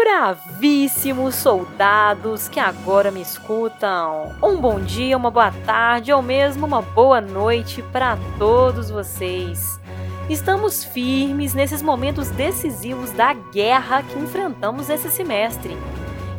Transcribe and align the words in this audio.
Bravíssimos 0.00 1.34
soldados 1.34 2.48
que 2.48 2.60
agora 2.60 3.10
me 3.10 3.20
escutam. 3.20 4.32
Um 4.40 4.56
bom 4.56 4.78
dia, 4.78 5.16
uma 5.16 5.28
boa 5.28 5.50
tarde 5.66 6.12
ou 6.12 6.22
mesmo 6.22 6.64
uma 6.64 6.80
boa 6.80 7.20
noite 7.20 7.82
para 7.82 8.16
todos 8.38 8.90
vocês. 8.90 9.80
Estamos 10.30 10.84
firmes 10.84 11.52
nesses 11.52 11.82
momentos 11.82 12.30
decisivos 12.30 13.10
da 13.10 13.32
guerra 13.32 14.04
que 14.04 14.16
enfrentamos 14.20 14.88
esse 14.88 15.10
semestre. 15.10 15.76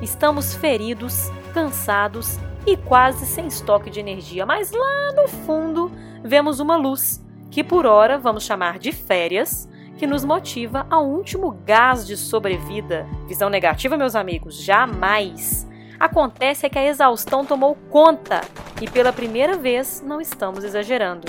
Estamos 0.02 0.56
feridos, 0.56 1.30
cansados 1.54 2.40
e 2.66 2.78
quase 2.78 3.26
sem 3.26 3.48
estoque 3.48 3.90
de 3.90 4.00
energia, 4.00 4.46
mas 4.46 4.72
lá 4.72 5.12
no 5.18 5.28
fundo 5.28 5.92
vemos 6.24 6.62
uma 6.62 6.78
luz, 6.78 7.22
que 7.52 7.62
por 7.62 7.86
hora 7.86 8.18
vamos 8.18 8.46
chamar 8.46 8.80
de 8.80 8.94
férias, 8.94 9.68
que 10.00 10.08
nos 10.08 10.24
motiva 10.24 10.88
ao 10.90 11.06
último 11.06 11.52
gás 11.52 12.08
de 12.08 12.16
sobrevida. 12.16 13.06
Visão 13.28 13.50
negativa, 13.50 13.98
meus 13.98 14.16
amigos, 14.16 14.56
jamais. 14.56 15.68
Acontece 16.00 16.66
é 16.66 16.70
que 16.70 16.80
a 16.80 16.86
exaustão 16.86 17.44
tomou 17.44 17.76
conta 17.90 18.40
e 18.82 18.90
pela 18.90 19.12
primeira 19.12 19.58
vez 19.58 20.02
não 20.02 20.22
estamos 20.22 20.64
exagerando. 20.64 21.28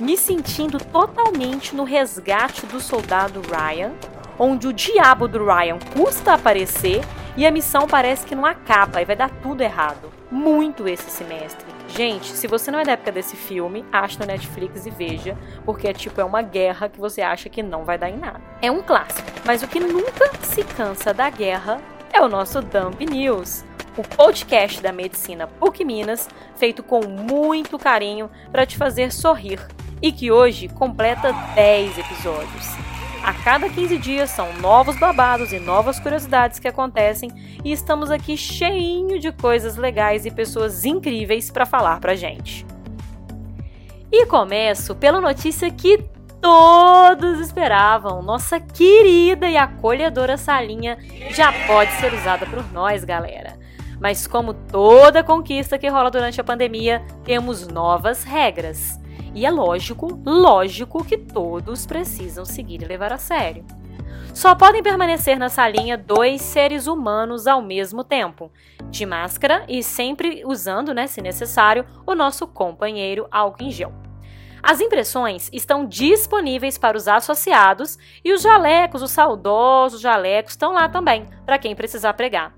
Me 0.00 0.16
sentindo 0.16 0.78
totalmente 0.78 1.76
no 1.76 1.84
resgate 1.84 2.66
do 2.66 2.80
soldado 2.80 3.40
Ryan, 3.40 3.92
onde 4.36 4.66
o 4.66 4.72
diabo 4.72 5.28
do 5.28 5.44
Ryan 5.44 5.78
custa 5.96 6.34
aparecer 6.34 7.02
e 7.36 7.46
a 7.46 7.52
missão 7.52 7.86
parece 7.86 8.26
que 8.26 8.34
não 8.34 8.44
acaba 8.44 9.00
e 9.00 9.04
vai 9.04 9.14
dar 9.14 9.30
tudo 9.40 9.60
errado. 9.60 10.10
Muito 10.28 10.88
esse 10.88 11.08
semestre. 11.08 11.71
Gente, 11.94 12.28
se 12.28 12.46
você 12.46 12.70
não 12.70 12.78
é 12.78 12.84
da 12.84 12.92
época 12.92 13.12
desse 13.12 13.36
filme, 13.36 13.84
ache 13.92 14.18
no 14.18 14.24
Netflix 14.24 14.86
e 14.86 14.90
veja, 14.90 15.36
porque 15.62 15.86
é 15.86 15.92
tipo 15.92 16.18
é 16.22 16.24
uma 16.24 16.40
guerra 16.40 16.88
que 16.88 16.98
você 16.98 17.20
acha 17.20 17.50
que 17.50 17.62
não 17.62 17.84
vai 17.84 17.98
dar 17.98 18.08
em 18.08 18.16
nada. 18.16 18.40
É 18.62 18.70
um 18.70 18.82
clássico, 18.82 19.30
mas 19.44 19.62
o 19.62 19.68
que 19.68 19.78
nunca 19.78 20.30
se 20.42 20.64
cansa 20.64 21.12
da 21.12 21.28
guerra 21.28 21.82
é 22.10 22.18
o 22.22 22.28
nosso 22.28 22.62
Dump 22.62 22.98
News, 23.04 23.62
o 23.94 24.02
podcast 24.02 24.80
da 24.80 24.90
medicina 24.90 25.46
PUC 25.46 25.84
Minas, 25.84 26.30
feito 26.56 26.82
com 26.82 27.06
muito 27.06 27.78
carinho 27.78 28.30
para 28.50 28.64
te 28.64 28.78
fazer 28.78 29.12
sorrir 29.12 29.60
e 30.00 30.10
que 30.10 30.32
hoje 30.32 30.68
completa 30.68 31.30
10 31.54 31.98
episódios. 31.98 32.91
A 33.22 33.32
cada 33.32 33.68
15 33.68 33.98
dias 33.98 34.30
são 34.30 34.52
novos 34.54 34.98
babados 34.98 35.52
e 35.52 35.60
novas 35.60 36.00
curiosidades 36.00 36.58
que 36.58 36.66
acontecem 36.66 37.30
e 37.64 37.70
estamos 37.70 38.10
aqui 38.10 38.36
cheinho 38.36 39.20
de 39.20 39.30
coisas 39.30 39.76
legais 39.76 40.26
e 40.26 40.30
pessoas 40.30 40.84
incríveis 40.84 41.48
para 41.48 41.64
falar 41.64 42.00
pra 42.00 42.16
gente. 42.16 42.66
E 44.10 44.26
começo 44.26 44.96
pela 44.96 45.20
notícia 45.20 45.70
que 45.70 46.04
todos 46.40 47.38
esperavam. 47.38 48.20
Nossa 48.22 48.58
querida 48.58 49.48
e 49.48 49.56
acolhedora 49.56 50.36
salinha 50.36 50.98
já 51.30 51.52
pode 51.68 51.92
ser 51.92 52.12
usada 52.12 52.44
por 52.44 52.72
nós, 52.72 53.04
galera. 53.04 53.56
Mas 54.00 54.26
como 54.26 54.52
toda 54.52 55.22
conquista 55.22 55.78
que 55.78 55.88
rola 55.88 56.10
durante 56.10 56.40
a 56.40 56.44
pandemia, 56.44 57.00
temos 57.24 57.68
novas 57.68 58.24
regras. 58.24 59.00
E 59.34 59.46
é 59.46 59.50
lógico, 59.50 60.20
lógico 60.24 61.04
que 61.04 61.16
todos 61.16 61.86
precisam 61.86 62.44
seguir 62.44 62.82
e 62.82 62.86
levar 62.86 63.12
a 63.12 63.18
sério. 63.18 63.64
Só 64.34 64.54
podem 64.54 64.82
permanecer 64.82 65.38
na 65.38 65.48
salinha 65.48 65.96
dois 65.96 66.40
seres 66.40 66.86
humanos 66.86 67.46
ao 67.46 67.60
mesmo 67.60 68.02
tempo, 68.02 68.50
de 68.90 69.04
máscara 69.04 69.64
e 69.68 69.82
sempre 69.82 70.42
usando, 70.46 70.94
né, 70.94 71.06
se 71.06 71.20
necessário, 71.20 71.84
o 72.06 72.14
nosso 72.14 72.46
companheiro 72.46 73.26
álcool 73.30 73.64
em 73.64 73.70
gel. 73.70 73.92
As 74.62 74.80
impressões 74.80 75.50
estão 75.52 75.84
disponíveis 75.84 76.78
para 76.78 76.96
os 76.96 77.08
associados 77.08 77.98
e 78.24 78.32
os 78.32 78.42
jalecos, 78.42 79.02
os 79.02 79.10
saudosos 79.10 80.00
jalecos, 80.00 80.52
estão 80.52 80.72
lá 80.72 80.88
também, 80.88 81.26
para 81.44 81.58
quem 81.58 81.74
precisar 81.74 82.14
pregar. 82.14 82.54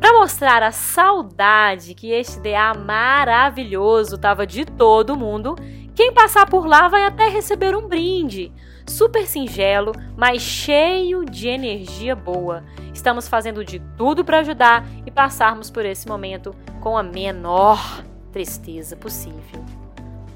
Para 0.00 0.12
mostrar 0.12 0.62
a 0.62 0.72
saudade 0.72 1.94
que 1.94 2.10
este 2.10 2.40
DA 2.40 2.74
maravilhoso 2.74 4.18
tava 4.18 4.46
de 4.46 4.64
todo 4.64 5.16
mundo, 5.16 5.56
quem 5.94 6.12
passar 6.12 6.46
por 6.48 6.66
lá 6.66 6.88
vai 6.88 7.04
até 7.04 7.28
receber 7.28 7.76
um 7.76 7.86
brinde. 7.86 8.52
Super 8.86 9.26
singelo, 9.26 9.92
mas 10.16 10.42
cheio 10.42 11.24
de 11.24 11.48
energia 11.48 12.14
boa. 12.14 12.64
Estamos 12.92 13.28
fazendo 13.28 13.64
de 13.64 13.78
tudo 13.96 14.24
para 14.24 14.40
ajudar 14.40 14.84
e 15.06 15.10
passarmos 15.10 15.70
por 15.70 15.84
esse 15.84 16.08
momento 16.08 16.54
com 16.80 16.96
a 16.96 17.02
menor 17.02 18.02
tristeza 18.32 18.96
possível. 18.96 19.64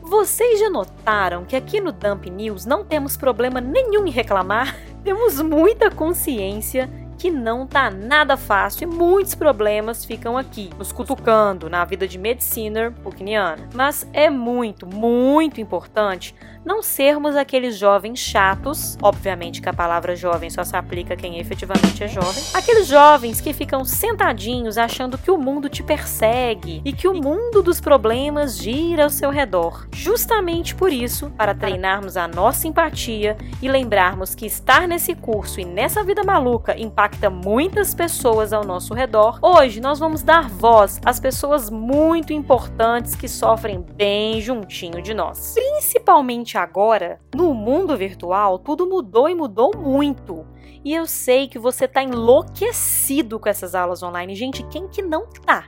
Vocês 0.03 0.61
já 0.61 0.69
notaram 0.69 1.45
que 1.45 1.57
aqui 1.57 1.81
no 1.81 1.91
Dump 1.91 2.27
News 2.27 2.67
não 2.67 2.85
temos 2.85 3.17
problema 3.17 3.61
nenhum 3.61 4.07
em 4.07 4.11
reclamar? 4.11 4.77
Temos 5.03 5.41
muita 5.41 5.91
consciência 5.91 6.89
que 7.19 7.31
não 7.31 7.67
tá 7.67 7.91
nada 7.91 8.37
fácil 8.37 8.85
e 8.85 8.87
muitos 8.87 9.35
problemas 9.35 10.05
ficam 10.05 10.37
aqui, 10.37 10.71
nos 10.79 10.93
cutucando 10.93 11.71
na 11.71 11.85
vida 11.85 12.07
de 12.07 12.19
medicina 12.19 12.93
pukiniana. 13.03 13.69
Mas 13.75 14.07
é 14.13 14.29
muito, 14.29 14.87
muito 14.87 15.61
importante 15.61 16.35
não 16.65 16.83
sermos 16.83 17.37
aqueles 17.37 17.77
jovens 17.77 18.19
chatos, 18.19 18.97
obviamente 19.03 19.61
que 19.61 19.69
a 19.69 19.73
palavra 19.73 20.17
jovem 20.17 20.49
só 20.49 20.65
se 20.65 20.75
aplica 20.75 21.13
a 21.13 21.17
quem 21.17 21.39
efetivamente 21.39 22.03
é 22.03 22.09
jovem, 22.09 22.43
aqueles 22.55 22.87
jovens 22.87 23.39
que 23.39 23.53
ficam 23.53 23.85
sentadinhos 23.85 24.79
achando 24.79 25.19
que 25.19 25.31
o 25.31 25.37
mundo 25.37 25.69
te 25.69 25.83
persegue 25.83 26.81
e 26.83 26.93
que 26.93 27.07
o 27.07 27.13
mundo 27.13 27.63
dos 27.63 27.83
problemas 27.83 28.57
gira 28.57 29.05
ao 29.05 29.11
seu 29.11 29.29
redor. 29.31 29.87
Justamente 29.93 30.75
por 30.75 30.91
isso, 30.91 31.31
para 31.37 31.55
treinarmos 31.55 32.17
a 32.17 32.27
nossa 32.27 32.67
empatia 32.67 33.37
e 33.61 33.69
lembrarmos 33.69 34.35
que 34.35 34.47
estar 34.47 34.89
nesse 34.89 35.15
curso 35.15 35.61
e 35.61 35.67
nessa 35.67 36.03
vida 36.03 36.25
maluca 36.25 36.75
impacta 37.05 37.29
muitas 37.29 37.95
pessoas 37.95 38.51
ao 38.51 38.65
nosso 38.65 38.95
redor, 38.95 39.39
hoje 39.43 39.79
nós 39.79 39.99
vamos 39.99 40.23
dar 40.23 40.49
voz 40.49 40.99
às 41.05 41.21
pessoas 41.21 41.69
muito 41.69 42.33
importantes 42.33 43.15
que 43.15 43.29
sofrem 43.29 43.83
bem 43.83 44.41
juntinho 44.41 45.03
de 45.03 45.13
nós. 45.13 45.53
Principalmente 45.53 46.57
agora, 46.57 47.21
no 47.35 47.53
mundo 47.53 47.95
virtual, 47.95 48.59
tudo 48.59 48.87
mudou 48.87 49.29
e 49.29 49.35
mudou 49.35 49.73
muito. 49.77 50.47
E 50.83 50.95
eu 50.95 51.07
sei 51.07 51.47
que 51.47 51.59
você 51.59 51.87
tá 51.87 52.03
enlouquecido 52.03 53.39
com 53.39 53.51
essas 53.51 53.75
aulas 53.75 54.03
online. 54.03 54.35
Gente, 54.35 54.63
quem 54.69 54.89
que 54.89 55.03
não 55.03 55.27
tá? 55.29 55.67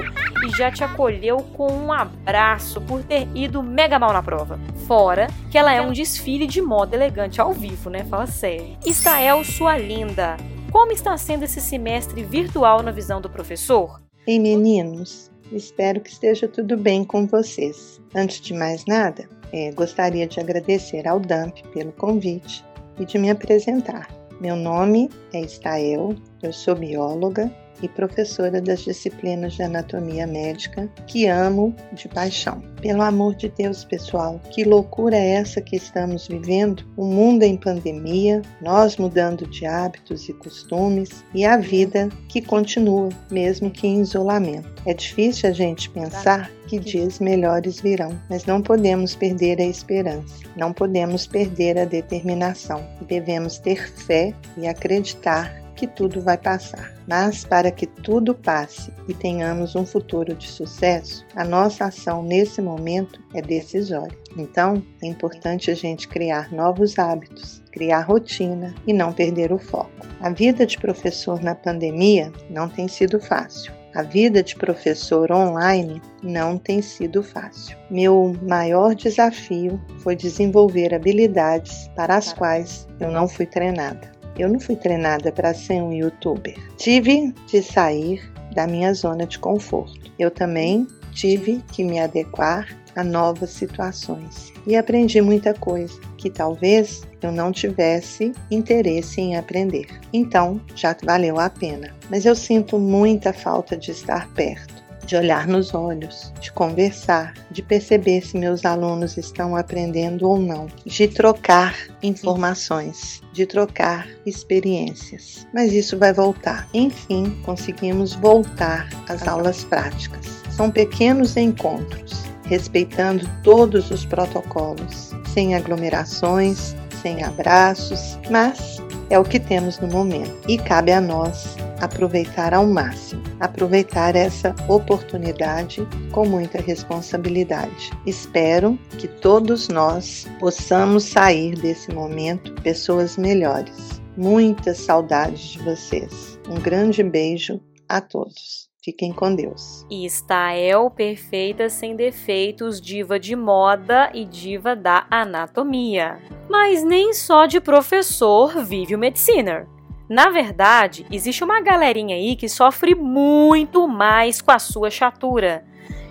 e 0.46 0.50
já 0.56 0.72
te 0.72 0.82
acolheu 0.82 1.36
com 1.54 1.72
um 1.72 1.92
abraço 1.92 2.80
por 2.80 3.02
ter 3.02 3.28
ido 3.34 3.62
mega 3.62 3.98
mal 3.98 4.12
na 4.12 4.22
prova. 4.22 4.58
Fora 4.86 5.28
que 5.50 5.58
ela 5.58 5.72
é 5.72 5.80
um 5.80 5.92
desfile 5.92 6.46
de 6.46 6.60
moda 6.60 6.94
elegante 6.96 7.40
ao 7.40 7.52
vivo, 7.52 7.88
né? 7.90 8.04
Fala 8.04 8.26
sério. 8.26 8.76
Estael, 8.84 9.44
sua 9.44 9.78
linda, 9.78 10.36
como 10.72 10.90
está 10.92 11.16
sendo 11.16 11.44
esse 11.44 11.60
semestre 11.60 12.24
virtual 12.24 12.82
na 12.82 12.90
visão 12.90 13.20
do 13.20 13.30
professor? 13.30 14.00
Ei, 14.26 14.38
meninos, 14.38 15.30
Espero 15.52 16.00
que 16.00 16.10
esteja 16.10 16.46
tudo 16.46 16.76
bem 16.76 17.02
com 17.04 17.26
vocês. 17.26 18.00
Antes 18.14 18.40
de 18.40 18.54
mais 18.54 18.84
nada, 18.86 19.28
é, 19.52 19.72
gostaria 19.72 20.26
de 20.26 20.38
agradecer 20.38 21.08
ao 21.08 21.18
DAMP 21.18 21.62
pelo 21.72 21.92
convite 21.92 22.64
e 22.98 23.04
de 23.04 23.18
me 23.18 23.30
apresentar. 23.30 24.08
Meu 24.40 24.54
nome 24.54 25.10
é 25.32 25.40
Estael, 25.40 26.14
eu 26.42 26.52
sou 26.52 26.74
bióloga 26.76 27.52
e 27.82 27.88
professora 27.88 28.60
das 28.60 28.80
disciplinas 28.80 29.54
de 29.54 29.62
anatomia 29.62 30.26
médica, 30.26 30.88
que 31.06 31.26
amo 31.26 31.74
de 31.92 32.08
paixão. 32.08 32.62
Pelo 32.80 33.02
amor 33.02 33.34
de 33.34 33.48
Deus, 33.50 33.84
pessoal, 33.84 34.40
que 34.50 34.64
loucura 34.64 35.16
é 35.16 35.32
essa 35.32 35.60
que 35.60 35.76
estamos 35.76 36.26
vivendo? 36.28 36.84
O 36.96 37.04
mundo 37.04 37.42
em 37.42 37.56
pandemia, 37.56 38.42
nós 38.60 38.96
mudando 38.96 39.46
de 39.46 39.66
hábitos 39.66 40.28
e 40.28 40.32
costumes 40.32 41.24
e 41.34 41.44
a 41.44 41.56
vida 41.58 42.08
que 42.28 42.40
continua, 42.40 43.10
mesmo 43.30 43.70
que 43.70 43.86
em 43.86 44.00
isolamento. 44.00 44.70
É 44.86 44.94
difícil 44.94 45.50
a 45.50 45.52
gente 45.52 45.90
pensar 45.90 46.50
que 46.66 46.78
dias 46.78 47.18
melhores 47.18 47.80
virão, 47.80 48.18
mas 48.30 48.46
não 48.46 48.62
podemos 48.62 49.14
perder 49.14 49.60
a 49.60 49.64
esperança, 49.64 50.36
não 50.56 50.72
podemos 50.72 51.26
perder 51.26 51.78
a 51.78 51.84
determinação. 51.84 52.86
Devemos 53.08 53.58
ter 53.58 53.90
fé 53.92 54.32
e 54.56 54.66
acreditar 54.66 55.59
que 55.80 55.86
tudo 55.86 56.20
vai 56.20 56.36
passar. 56.36 56.94
Mas 57.08 57.42
para 57.42 57.70
que 57.70 57.86
tudo 57.86 58.34
passe 58.34 58.92
e 59.08 59.14
tenhamos 59.14 59.74
um 59.74 59.86
futuro 59.86 60.34
de 60.34 60.46
sucesso, 60.46 61.24
a 61.34 61.42
nossa 61.42 61.86
ação 61.86 62.22
nesse 62.22 62.60
momento 62.60 63.18
é 63.32 63.40
decisória. 63.40 64.16
Então, 64.36 64.82
é 65.02 65.06
importante 65.06 65.70
a 65.70 65.74
gente 65.74 66.06
criar 66.06 66.52
novos 66.52 66.98
hábitos, 66.98 67.62
criar 67.72 68.02
rotina 68.02 68.74
e 68.86 68.92
não 68.92 69.10
perder 69.10 69.52
o 69.52 69.58
foco. 69.58 69.90
A 70.20 70.28
vida 70.28 70.66
de 70.66 70.76
professor 70.76 71.42
na 71.42 71.54
pandemia 71.54 72.30
não 72.50 72.68
tem 72.68 72.86
sido 72.86 73.18
fácil. 73.18 73.72
A 73.94 74.02
vida 74.02 74.42
de 74.42 74.54
professor 74.54 75.32
online 75.32 76.00
não 76.22 76.58
tem 76.58 76.82
sido 76.82 77.22
fácil. 77.22 77.76
Meu 77.90 78.36
maior 78.42 78.94
desafio 78.94 79.80
foi 79.98 80.14
desenvolver 80.14 80.94
habilidades 80.94 81.88
para 81.96 82.16
as 82.16 82.32
quais 82.32 82.86
eu 83.00 83.10
não 83.10 83.26
fui 83.26 83.46
treinada. 83.46 84.19
Eu 84.40 84.48
não 84.48 84.58
fui 84.58 84.74
treinada 84.74 85.30
para 85.30 85.52
ser 85.52 85.82
um 85.82 85.92
youtuber. 85.92 86.56
Tive 86.78 87.34
de 87.46 87.62
sair 87.62 88.22
da 88.54 88.66
minha 88.66 88.94
zona 88.94 89.26
de 89.26 89.38
conforto. 89.38 90.10
Eu 90.18 90.30
também 90.30 90.86
tive 91.12 91.62
que 91.70 91.84
me 91.84 92.00
adequar 92.00 92.66
a 92.96 93.04
novas 93.04 93.50
situações 93.50 94.50
e 94.66 94.76
aprendi 94.76 95.20
muita 95.20 95.52
coisa 95.52 96.00
que 96.16 96.30
talvez 96.30 97.02
eu 97.20 97.30
não 97.30 97.52
tivesse 97.52 98.32
interesse 98.50 99.20
em 99.20 99.36
aprender. 99.36 99.86
Então, 100.10 100.58
já 100.74 100.96
valeu 101.04 101.38
a 101.38 101.50
pena. 101.50 101.94
Mas 102.08 102.24
eu 102.24 102.34
sinto 102.34 102.78
muita 102.78 103.34
falta 103.34 103.76
de 103.76 103.90
estar 103.90 104.26
perto 104.32 104.79
de 105.10 105.16
olhar 105.16 105.48
nos 105.48 105.74
olhos, 105.74 106.32
de 106.40 106.52
conversar, 106.52 107.34
de 107.50 107.62
perceber 107.62 108.20
se 108.20 108.38
meus 108.38 108.64
alunos 108.64 109.16
estão 109.16 109.56
aprendendo 109.56 110.28
ou 110.28 110.38
não, 110.38 110.68
de 110.86 111.08
trocar 111.08 111.74
informações, 112.00 113.20
de 113.32 113.44
trocar 113.44 114.06
experiências. 114.24 115.48
Mas 115.52 115.72
isso 115.72 115.98
vai 115.98 116.12
voltar. 116.12 116.68
Enfim, 116.72 117.36
conseguimos 117.44 118.14
voltar 118.14 118.88
às 119.08 119.26
aulas 119.26 119.64
práticas. 119.64 120.26
São 120.48 120.70
pequenos 120.70 121.36
encontros, 121.36 122.22
respeitando 122.44 123.28
todos 123.42 123.90
os 123.90 124.06
protocolos, 124.06 125.10
sem 125.34 125.56
aglomerações, 125.56 126.76
sem 127.02 127.24
abraços, 127.24 128.16
mas 128.30 128.80
é 129.10 129.18
o 129.18 129.24
que 129.24 129.38
temos 129.38 129.78
no 129.80 129.88
momento 129.88 130.34
e 130.48 130.56
cabe 130.56 130.92
a 130.92 131.00
nós 131.00 131.56
aproveitar 131.80 132.54
ao 132.54 132.66
máximo, 132.66 133.22
aproveitar 133.40 134.14
essa 134.14 134.54
oportunidade 134.68 135.86
com 136.12 136.24
muita 136.26 136.60
responsabilidade. 136.60 137.90
Espero 138.06 138.78
que 138.98 139.08
todos 139.08 139.68
nós 139.68 140.26
possamos 140.38 141.04
sair 141.04 141.56
desse 141.56 141.92
momento 141.92 142.54
pessoas 142.62 143.16
melhores. 143.16 144.00
Muitas 144.16 144.78
saudades 144.78 145.40
de 145.40 145.58
vocês. 145.60 146.38
Um 146.48 146.60
grande 146.60 147.02
beijo 147.02 147.60
a 147.88 148.00
todos. 148.00 148.69
Fiquem 148.82 149.12
com 149.12 149.34
Deus. 149.34 149.84
E 149.90 150.06
Estael, 150.06 150.90
perfeita 150.90 151.68
sem 151.68 151.94
defeitos, 151.94 152.80
diva 152.80 153.20
de 153.20 153.36
moda 153.36 154.10
e 154.14 154.24
diva 154.24 154.74
da 154.74 155.06
anatomia. 155.10 156.18
Mas 156.48 156.82
nem 156.82 157.12
só 157.12 157.44
de 157.44 157.60
professor 157.60 158.64
vive 158.64 158.94
o 158.94 158.98
mediciner. 158.98 159.66
Na 160.08 160.30
verdade, 160.30 161.06
existe 161.10 161.44
uma 161.44 161.60
galerinha 161.60 162.16
aí 162.16 162.34
que 162.34 162.48
sofre 162.48 162.94
muito 162.94 163.86
mais 163.86 164.40
com 164.40 164.50
a 164.50 164.58
sua 164.58 164.90
chatura. 164.90 165.64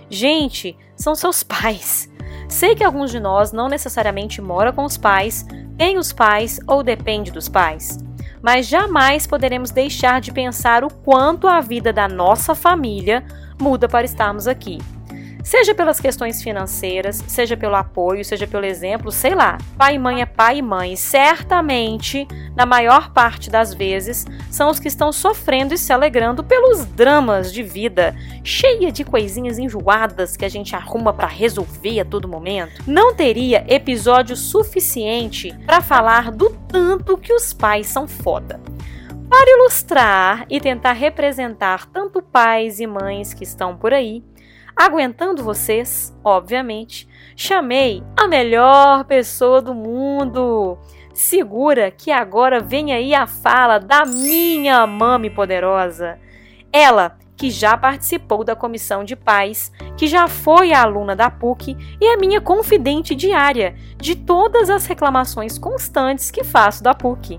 Gente, 0.08 0.76
são 0.94 1.14
seus 1.14 1.42
pais. 1.44 2.08
Sei 2.48 2.74
que 2.76 2.84
alguns 2.84 3.10
de 3.10 3.18
nós 3.18 3.52
não 3.52 3.68
necessariamente 3.68 4.40
mora 4.40 4.72
com 4.72 4.84
os 4.84 4.96
pais, 4.96 5.44
tem 5.76 5.98
os 5.98 6.12
pais 6.12 6.60
ou 6.68 6.82
depende 6.82 7.32
dos 7.32 7.48
pais 7.48 7.98
mas 8.42 8.66
jamais 8.66 9.26
poderemos 9.26 9.70
deixar 9.70 10.20
de 10.20 10.32
pensar 10.32 10.84
o 10.84 10.92
quanto 10.92 11.46
a 11.46 11.60
vida 11.60 11.92
da 11.92 12.08
nossa 12.08 12.54
família 12.54 13.24
muda 13.60 13.88
para 13.88 14.04
estarmos 14.04 14.46
aqui. 14.46 14.78
Seja 15.50 15.74
pelas 15.74 15.98
questões 15.98 16.40
financeiras, 16.40 17.24
seja 17.26 17.56
pelo 17.56 17.74
apoio, 17.74 18.24
seja 18.24 18.46
pelo 18.46 18.64
exemplo, 18.64 19.10
sei 19.10 19.34
lá. 19.34 19.58
Pai 19.76 19.96
e 19.96 19.98
mãe 19.98 20.22
é 20.22 20.24
pai 20.24 20.58
e 20.58 20.62
mãe. 20.62 20.94
Certamente, 20.94 22.24
na 22.54 22.64
maior 22.64 23.12
parte 23.12 23.50
das 23.50 23.74
vezes, 23.74 24.24
são 24.48 24.70
os 24.70 24.78
que 24.78 24.86
estão 24.86 25.10
sofrendo 25.10 25.74
e 25.74 25.76
se 25.76 25.92
alegrando 25.92 26.44
pelos 26.44 26.86
dramas 26.86 27.52
de 27.52 27.64
vida, 27.64 28.14
cheia 28.44 28.92
de 28.92 29.02
coisinhas 29.02 29.58
enjoadas 29.58 30.36
que 30.36 30.44
a 30.44 30.48
gente 30.48 30.76
arruma 30.76 31.12
para 31.12 31.26
resolver 31.26 31.98
a 31.98 32.04
todo 32.04 32.28
momento. 32.28 32.84
Não 32.86 33.12
teria 33.12 33.64
episódio 33.66 34.36
suficiente 34.36 35.52
para 35.66 35.80
falar 35.80 36.30
do 36.30 36.50
tanto 36.68 37.18
que 37.18 37.32
os 37.32 37.52
pais 37.52 37.88
são 37.88 38.06
foda. 38.06 38.60
Para 39.28 39.50
ilustrar 39.50 40.46
e 40.48 40.60
tentar 40.60 40.92
representar 40.92 41.86
tanto 41.86 42.22
pais 42.22 42.78
e 42.78 42.86
mães 42.86 43.34
que 43.34 43.42
estão 43.42 43.76
por 43.76 43.92
aí, 43.92 44.22
aguentando 44.80 45.44
vocês, 45.44 46.16
obviamente, 46.24 47.06
chamei 47.36 48.02
a 48.16 48.26
melhor 48.26 49.04
pessoa 49.04 49.60
do 49.60 49.74
mundo. 49.74 50.78
Segura 51.12 51.90
que 51.90 52.10
agora 52.10 52.60
vem 52.60 52.90
aí 52.90 53.14
a 53.14 53.26
fala 53.26 53.78
da 53.78 54.06
minha 54.06 54.86
mãe 54.86 55.30
poderosa. 55.30 56.18
Ela 56.72 57.18
que 57.36 57.50
já 57.50 57.76
participou 57.76 58.42
da 58.42 58.56
comissão 58.56 59.04
de 59.04 59.14
paz, 59.14 59.70
que 59.98 60.06
já 60.06 60.26
foi 60.26 60.72
aluna 60.72 61.14
da 61.14 61.30
PUC 61.30 61.76
e 62.00 62.06
é 62.06 62.16
minha 62.16 62.40
confidente 62.40 63.14
diária 63.14 63.74
de 63.98 64.14
todas 64.14 64.70
as 64.70 64.86
reclamações 64.86 65.58
constantes 65.58 66.30
que 66.30 66.42
faço 66.42 66.82
da 66.82 66.94
PUC. 66.94 67.38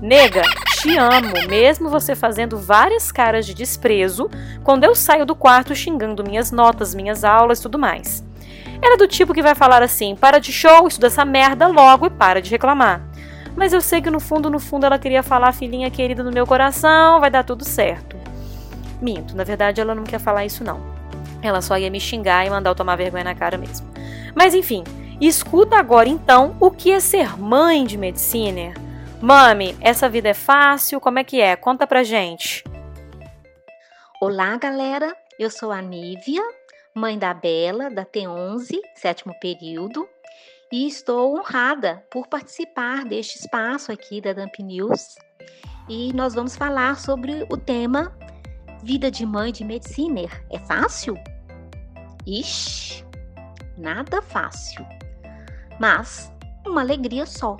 Nega, 0.00 0.42
te 0.82 0.96
amo, 0.96 1.32
mesmo 1.48 1.88
você 1.88 2.14
fazendo 2.14 2.58
várias 2.58 3.10
caras 3.10 3.46
de 3.46 3.54
desprezo 3.54 4.30
quando 4.62 4.84
eu 4.84 4.94
saio 4.94 5.24
do 5.24 5.34
quarto 5.34 5.74
xingando 5.74 6.22
minhas 6.22 6.52
notas, 6.52 6.94
minhas 6.94 7.24
aulas 7.24 7.60
tudo 7.60 7.78
mais. 7.78 8.22
Ela 8.82 8.94
é 8.94 8.98
do 8.98 9.08
tipo 9.08 9.32
que 9.32 9.42
vai 9.42 9.54
falar 9.54 9.82
assim: 9.82 10.14
para 10.14 10.38
de 10.38 10.52
show, 10.52 10.86
estuda 10.86 11.06
essa 11.06 11.24
merda 11.24 11.66
logo 11.66 12.06
e 12.06 12.10
para 12.10 12.42
de 12.42 12.50
reclamar. 12.50 13.02
Mas 13.56 13.72
eu 13.72 13.80
sei 13.80 14.02
que 14.02 14.10
no 14.10 14.20
fundo, 14.20 14.50
no 14.50 14.60
fundo, 14.60 14.84
ela 14.84 14.98
queria 14.98 15.22
falar, 15.22 15.52
filhinha 15.52 15.90
querida 15.90 16.22
do 16.22 16.30
meu 16.30 16.46
coração, 16.46 17.18
vai 17.20 17.30
dar 17.30 17.42
tudo 17.42 17.64
certo. 17.64 18.18
Minto, 19.00 19.34
na 19.34 19.44
verdade 19.44 19.80
ela 19.80 19.94
não 19.94 20.04
quer 20.04 20.20
falar 20.20 20.44
isso 20.44 20.62
não. 20.62 20.80
Ela 21.40 21.62
só 21.62 21.78
ia 21.78 21.90
me 21.90 22.00
xingar 22.00 22.46
e 22.46 22.50
mandar 22.50 22.70
eu 22.70 22.74
tomar 22.74 22.96
vergonha 22.96 23.24
na 23.24 23.34
cara 23.34 23.56
mesmo. 23.56 23.86
Mas 24.34 24.52
enfim, 24.52 24.84
escuta 25.18 25.76
agora 25.76 26.08
então 26.08 26.54
o 26.60 26.70
que 26.70 26.92
é 26.92 27.00
ser 27.00 27.38
mãe 27.38 27.86
de 27.86 27.96
medicina 27.96 28.74
Mami, 29.20 29.74
essa 29.80 30.10
vida 30.10 30.28
é 30.28 30.34
fácil? 30.34 31.00
Como 31.00 31.18
é 31.18 31.24
que 31.24 31.40
é? 31.40 31.56
Conta 31.56 31.86
pra 31.86 32.04
gente. 32.04 32.62
Olá, 34.20 34.56
galera. 34.58 35.16
Eu 35.38 35.50
sou 35.50 35.72
a 35.72 35.80
Nívia, 35.80 36.42
mãe 36.94 37.18
da 37.18 37.32
Bela, 37.32 37.90
da 37.90 38.04
T11, 38.04 38.78
sétimo 38.94 39.34
período, 39.40 40.06
e 40.70 40.86
estou 40.86 41.36
honrada 41.36 42.04
por 42.10 42.26
participar 42.26 43.04
deste 43.04 43.38
espaço 43.38 43.90
aqui 43.90 44.20
da 44.20 44.34
Dump 44.34 44.62
News. 44.62 45.16
E 45.88 46.12
nós 46.12 46.34
vamos 46.34 46.54
falar 46.54 46.98
sobre 46.98 47.46
o 47.50 47.56
tema 47.56 48.14
Vida 48.82 49.10
de 49.10 49.24
Mãe 49.24 49.50
de 49.50 49.64
Mediciner. 49.64 50.44
É 50.50 50.58
fácil? 50.58 51.14
Ixi, 52.26 53.02
nada 53.78 54.20
fácil. 54.20 54.86
Mas 55.80 56.30
uma 56.66 56.82
alegria 56.82 57.24
só 57.24 57.56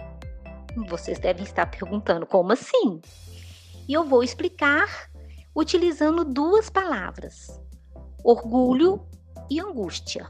vocês 0.85 1.19
devem 1.19 1.45
estar 1.45 1.67
perguntando 1.67 2.27
como 2.27 2.53
assim? 2.53 3.01
E 3.89 3.93
eu 3.93 4.05
vou 4.05 4.23
explicar 4.23 5.09
utilizando 5.55 6.25
duas 6.25 6.69
palavras: 6.69 7.61
orgulho 8.23 9.01
e 9.51 9.61
angústia. 9.61 10.29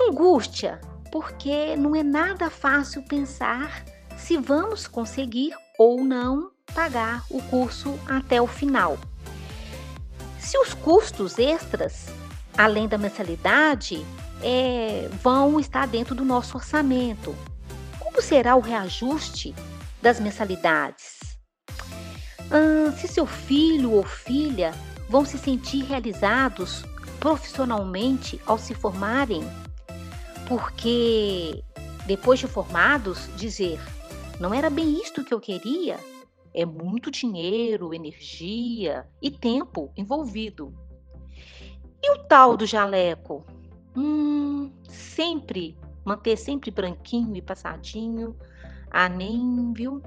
Angústia, 0.00 0.80
porque 1.10 1.76
não 1.76 1.94
é 1.94 2.02
nada 2.02 2.50
fácil 2.50 3.02
pensar 3.04 3.84
se 4.16 4.36
vamos 4.36 4.86
conseguir 4.86 5.52
ou 5.78 6.02
não 6.02 6.50
pagar 6.74 7.24
o 7.30 7.42
curso 7.42 7.98
até 8.06 8.40
o 8.40 8.46
final. 8.46 8.98
Se 10.38 10.58
os 10.58 10.74
custos 10.74 11.38
extras, 11.38 12.06
além 12.56 12.86
da 12.86 12.98
mensalidade, 12.98 14.04
é, 14.42 15.08
vão 15.22 15.58
estar 15.58 15.86
dentro 15.86 16.14
do 16.14 16.24
nosso 16.24 16.56
orçamento, 16.56 17.34
como 18.14 18.22
será 18.22 18.54
o 18.54 18.60
reajuste 18.60 19.52
das 20.00 20.20
mensalidades? 20.20 21.18
Ah, 22.48 22.92
se 22.92 23.08
seu 23.08 23.26
filho 23.26 23.90
ou 23.90 24.04
filha 24.04 24.72
vão 25.08 25.24
se 25.24 25.36
sentir 25.36 25.82
realizados 25.82 26.84
profissionalmente 27.18 28.40
ao 28.46 28.56
se 28.56 28.72
formarem? 28.72 29.42
Porque 30.46 31.60
depois 32.06 32.38
de 32.38 32.46
formados, 32.46 33.28
dizer: 33.36 33.80
não 34.38 34.54
era 34.54 34.70
bem 34.70 34.92
isto 35.02 35.24
que 35.24 35.34
eu 35.34 35.40
queria? 35.40 35.98
É 36.54 36.64
muito 36.64 37.10
dinheiro, 37.10 37.92
energia 37.92 39.08
e 39.20 39.28
tempo 39.28 39.92
envolvido. 39.96 40.72
E 42.00 42.12
o 42.12 42.18
tal 42.28 42.56
do 42.56 42.64
jaleco? 42.64 43.44
Hum, 43.96 44.70
sempre, 44.88 45.76
manter 46.04 46.36
sempre 46.36 46.70
branquinho 46.70 47.36
e 47.36 47.42
passadinho. 47.42 48.36
Ah, 48.90 49.08
nem, 49.08 49.72
viu? 49.72 50.02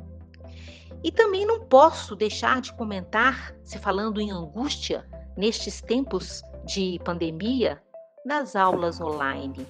E 1.04 1.12
também 1.12 1.46
não 1.46 1.60
posso 1.62 2.16
deixar 2.16 2.62
de 2.62 2.74
comentar, 2.74 3.54
se 3.64 3.78
falando 3.78 4.20
em 4.20 4.32
angústia, 4.32 5.08
nestes 5.36 5.82
tempos 5.82 6.42
de 6.66 7.00
pandemia, 7.04 7.82
das 8.26 8.56
aulas 8.56 9.00
online. 9.00 9.66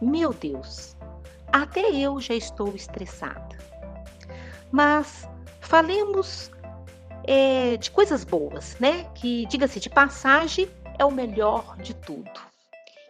Meu 0.00 0.32
Deus, 0.32 0.96
até 1.52 1.90
eu 1.90 2.20
já 2.20 2.34
estou 2.34 2.74
estressada. 2.74 3.56
Mas 4.70 5.28
falemos 5.60 6.50
é, 7.24 7.76
de 7.76 7.90
coisas 7.90 8.24
boas, 8.24 8.76
né? 8.78 9.04
Que, 9.14 9.46
diga-se 9.46 9.80
de 9.80 9.90
passagem, 9.90 10.68
é 10.98 11.04
o 11.04 11.10
melhor 11.10 11.76
de 11.78 11.94
tudo. 11.94 12.40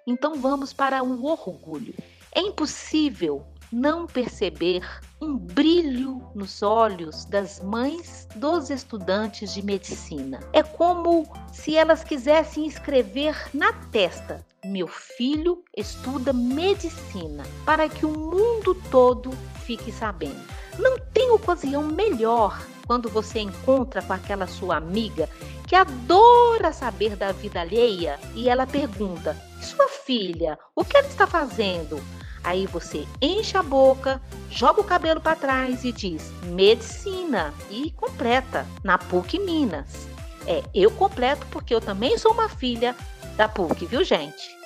Então 0.07 0.37
vamos 0.37 0.73
para 0.73 1.03
o 1.03 1.25
orgulho. 1.25 1.95
É 2.37 2.41
impossível 2.41 3.47
não 3.73 4.07
perceber 4.07 4.87
um 5.23 5.39
brilho 5.39 6.21
nos 6.35 6.63
olhos 6.63 7.25
das 7.25 7.61
mães 7.61 8.29
dos 8.37 8.69
estudantes 8.69 9.55
de 9.55 9.65
medicina. 9.65 10.41
É 10.53 10.63
como 10.63 11.27
se 11.51 11.75
elas 11.77 12.05
quisessem 12.05 12.67
escrever 12.67 13.35
na 13.55 13.73
testa: 13.73 14.45
Meu 14.67 14.87
filho 14.87 15.65
estuda 15.75 16.31
medicina, 16.35 17.43
para 17.65 17.89
que 17.89 18.05
o 18.05 18.13
mundo 18.13 18.75
todo 18.91 19.31
fique 19.65 19.91
sabendo. 19.91 20.45
Não 20.79 20.99
tem 21.15 21.31
ocasião 21.31 21.85
melhor 21.85 22.63
quando 22.87 23.09
você 23.09 23.39
encontra 23.39 24.03
com 24.03 24.13
aquela 24.13 24.47
sua 24.47 24.77
amiga 24.77 25.27
que 25.67 25.75
adora 25.75 26.71
saber 26.71 27.17
da 27.17 27.33
vida 27.33 27.63
alheia 27.63 28.21
e 28.35 28.47
ela 28.47 28.67
pergunta: 28.67 29.35
Sua 29.63 29.89
filha, 29.89 30.59
o 30.75 30.85
que 30.85 30.99
ela 30.99 31.09
está 31.09 31.27
fazendo? 31.27 31.99
Aí 32.47 32.65
você 32.65 33.09
enche 33.21 33.57
a 33.57 33.63
boca, 33.63 34.23
joga 34.49 34.81
o 34.81 34.85
cabelo 34.85 35.21
para 35.21 35.35
trás 35.35 35.83
e 35.83 35.91
diz 35.91 36.31
medicina 36.45 37.53
e 37.69 37.91
completa 37.91 38.65
na 38.85 38.97
PUC 38.97 39.41
Minas. 39.41 40.07
É, 40.47 40.63
eu 40.73 40.93
completo 40.93 41.45
porque 41.51 41.75
eu 41.75 41.81
também 41.81 42.17
sou 42.17 42.31
uma 42.31 42.49
filha 42.49 42.95
da 43.37 43.49
PUC, 43.49 43.87
viu, 43.87 44.05
gente? 44.05 44.57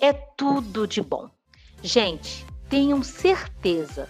É 0.00 0.12
tudo 0.12 0.84
de 0.84 1.00
bom. 1.00 1.30
Gente, 1.80 2.44
tenham 2.68 3.04
certeza, 3.04 4.08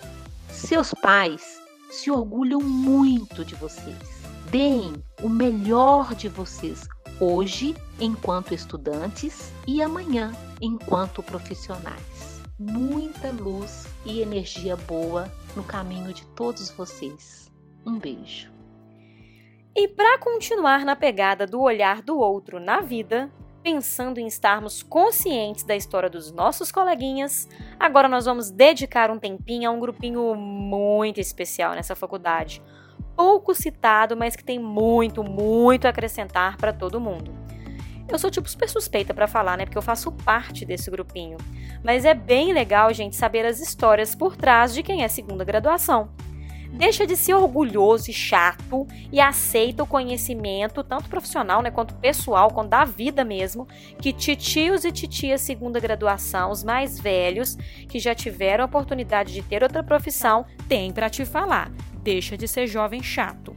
seus 0.48 0.94
pais 0.94 1.60
se 1.90 2.10
orgulham 2.10 2.62
muito 2.62 3.44
de 3.44 3.54
vocês. 3.54 4.22
Deem 4.50 4.94
o 5.20 5.28
melhor 5.28 6.14
de 6.14 6.30
vocês 6.30 6.88
hoje, 7.20 7.76
enquanto 8.00 8.54
estudantes, 8.54 9.52
e 9.66 9.82
amanhã, 9.82 10.32
enquanto 10.62 11.22
profissionais 11.22 12.32
muita 12.58 13.30
luz 13.30 13.86
e 14.04 14.20
energia 14.20 14.76
boa 14.76 15.30
no 15.56 15.64
caminho 15.64 16.12
de 16.12 16.26
todos 16.28 16.70
vocês. 16.70 17.50
Um 17.84 17.98
beijo. 17.98 18.52
E 19.74 19.88
para 19.88 20.18
continuar 20.18 20.84
na 20.84 20.94
pegada 20.94 21.46
do 21.46 21.60
olhar 21.60 22.02
do 22.02 22.18
outro 22.18 22.60
na 22.60 22.80
vida, 22.80 23.32
pensando 23.62 24.18
em 24.18 24.26
estarmos 24.26 24.82
conscientes 24.82 25.64
da 25.64 25.74
história 25.74 26.10
dos 26.10 26.30
nossos 26.30 26.70
coleguinhas, 26.70 27.48
agora 27.80 28.08
nós 28.08 28.26
vamos 28.26 28.50
dedicar 28.50 29.10
um 29.10 29.18
tempinho 29.18 29.70
a 29.70 29.72
um 29.72 29.80
grupinho 29.80 30.34
muito 30.34 31.20
especial 31.20 31.74
nessa 31.74 31.94
faculdade. 31.94 32.62
Pouco 33.16 33.54
citado, 33.54 34.16
mas 34.16 34.36
que 34.36 34.44
tem 34.44 34.58
muito, 34.58 35.22
muito 35.22 35.86
a 35.86 35.90
acrescentar 35.90 36.56
para 36.56 36.72
todo 36.72 37.00
mundo. 37.00 37.41
Eu 38.12 38.18
sou 38.18 38.30
tipo 38.30 38.46
super 38.46 38.68
suspeita 38.68 39.14
para 39.14 39.26
falar, 39.26 39.56
né? 39.56 39.64
Porque 39.64 39.78
eu 39.78 39.82
faço 39.82 40.12
parte 40.12 40.66
desse 40.66 40.90
grupinho. 40.90 41.38
Mas 41.82 42.04
é 42.04 42.12
bem 42.12 42.52
legal, 42.52 42.92
gente, 42.92 43.16
saber 43.16 43.46
as 43.46 43.58
histórias 43.58 44.14
por 44.14 44.36
trás 44.36 44.74
de 44.74 44.82
quem 44.82 45.02
é 45.02 45.08
segunda 45.08 45.42
graduação. 45.44 46.10
Deixa 46.70 47.06
de 47.06 47.16
ser 47.16 47.34
orgulhoso 47.34 48.10
e 48.10 48.14
chato 48.14 48.86
e 49.10 49.18
aceita 49.18 49.82
o 49.82 49.86
conhecimento, 49.86 50.84
tanto 50.84 51.08
profissional 51.08 51.62
né, 51.62 51.70
quanto 51.70 51.94
pessoal, 51.94 52.50
quanto 52.50 52.68
da 52.68 52.84
vida 52.84 53.24
mesmo, 53.24 53.66
que 53.98 54.12
titios 54.12 54.84
e 54.84 54.92
titias 54.92 55.40
segunda 55.40 55.80
graduação, 55.80 56.50
os 56.50 56.62
mais 56.62 56.98
velhos, 56.98 57.56
que 57.88 57.98
já 57.98 58.14
tiveram 58.14 58.64
a 58.64 58.66
oportunidade 58.66 59.32
de 59.32 59.42
ter 59.42 59.62
outra 59.62 59.82
profissão, 59.82 60.44
têm 60.68 60.92
para 60.92 61.08
te 61.08 61.24
falar. 61.24 61.70
Deixa 62.02 62.36
de 62.36 62.46
ser 62.46 62.66
jovem 62.66 63.02
chato. 63.02 63.54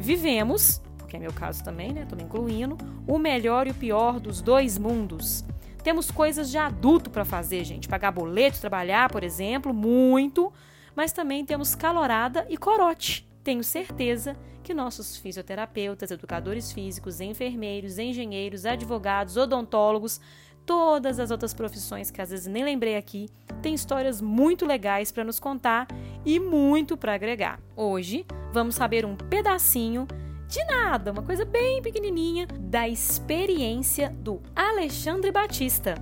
Vivemos 0.00 0.80
que 1.12 1.16
é 1.16 1.20
meu 1.20 1.32
caso 1.32 1.62
também, 1.62 1.92
né? 1.92 2.06
Tô 2.08 2.16
me 2.16 2.22
incluindo, 2.22 2.78
o 3.06 3.18
melhor 3.18 3.66
e 3.66 3.70
o 3.70 3.74
pior 3.74 4.18
dos 4.18 4.40
dois 4.40 4.78
mundos. 4.78 5.44
Temos 5.84 6.10
coisas 6.10 6.50
de 6.50 6.56
adulto 6.56 7.10
para 7.10 7.22
fazer, 7.22 7.64
gente. 7.64 7.86
Pagar 7.86 8.10
boletos, 8.10 8.60
trabalhar, 8.60 9.12
por 9.12 9.22
exemplo, 9.22 9.74
muito. 9.74 10.50
Mas 10.96 11.12
também 11.12 11.44
temos 11.44 11.74
calorada 11.74 12.46
e 12.48 12.56
corote. 12.56 13.28
Tenho 13.44 13.62
certeza 13.62 14.34
que 14.62 14.72
nossos 14.72 15.18
fisioterapeutas, 15.18 16.10
educadores 16.10 16.72
físicos, 16.72 17.20
enfermeiros, 17.20 17.98
engenheiros, 17.98 18.64
advogados, 18.64 19.36
odontólogos, 19.36 20.18
todas 20.64 21.18
as 21.18 21.30
outras 21.30 21.52
profissões 21.52 22.10
que 22.10 22.22
às 22.22 22.30
vezes 22.30 22.46
nem 22.46 22.64
lembrei 22.64 22.96
aqui, 22.96 23.28
têm 23.60 23.74
histórias 23.74 24.22
muito 24.22 24.64
legais 24.64 25.12
para 25.12 25.24
nos 25.24 25.38
contar 25.38 25.88
e 26.24 26.40
muito 26.40 26.96
para 26.96 27.12
agregar. 27.12 27.60
Hoje 27.76 28.24
vamos 28.50 28.76
saber 28.76 29.04
um 29.04 29.14
pedacinho 29.14 30.06
de 30.52 30.62
nada, 30.64 31.12
uma 31.12 31.22
coisa 31.22 31.46
bem 31.46 31.80
pequenininha 31.80 32.46
da 32.60 32.86
experiência 32.86 34.10
do 34.10 34.42
Alexandre 34.54 35.32
Batista. 35.32 35.94